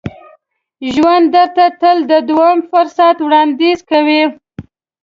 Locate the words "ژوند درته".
0.93-1.65